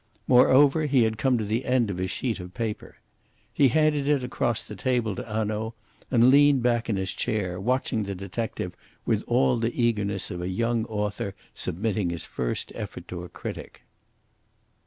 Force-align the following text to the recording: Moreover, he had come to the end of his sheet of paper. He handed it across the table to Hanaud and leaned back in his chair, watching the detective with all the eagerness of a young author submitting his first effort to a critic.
Moreover, 0.27 0.87
he 0.87 1.03
had 1.03 1.19
come 1.19 1.37
to 1.37 1.45
the 1.45 1.63
end 1.63 1.91
of 1.91 1.99
his 1.99 2.09
sheet 2.09 2.39
of 2.39 2.55
paper. 2.55 2.95
He 3.53 3.67
handed 3.67 4.07
it 4.07 4.23
across 4.23 4.63
the 4.63 4.75
table 4.75 5.15
to 5.15 5.21
Hanaud 5.23 5.75
and 6.09 6.31
leaned 6.31 6.63
back 6.63 6.89
in 6.89 6.95
his 6.95 7.13
chair, 7.13 7.59
watching 7.59 8.01
the 8.01 8.15
detective 8.15 8.75
with 9.05 9.23
all 9.27 9.57
the 9.57 9.79
eagerness 9.79 10.31
of 10.31 10.41
a 10.41 10.49
young 10.49 10.85
author 10.85 11.35
submitting 11.53 12.09
his 12.09 12.25
first 12.25 12.71
effort 12.73 13.07
to 13.09 13.23
a 13.23 13.29
critic. 13.29 13.83